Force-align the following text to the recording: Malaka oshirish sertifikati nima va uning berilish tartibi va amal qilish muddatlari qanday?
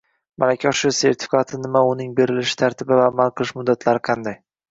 Malaka 0.43 0.69
oshirish 0.69 1.01
sertifikati 1.03 1.59
nima 1.65 1.83
va 1.83 1.91
uning 1.91 2.09
berilish 2.21 2.55
tartibi 2.63 2.99
va 3.03 3.05
amal 3.13 3.35
qilish 3.41 3.55
muddatlari 3.59 4.05
qanday? 4.09 4.37